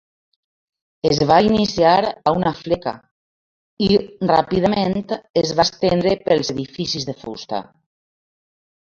Es 1.07 1.17
va 1.31 1.35
iniciar 1.47 1.89
a 2.29 2.31
una 2.37 2.53
fleca 2.61 2.93
i 3.87 3.89
ràpidament 4.31 5.13
es 5.43 5.51
va 5.59 5.65
estendre 5.71 6.15
pels 6.31 6.49
edificis 6.55 7.07
de 7.11 7.15
fusta. 7.21 7.61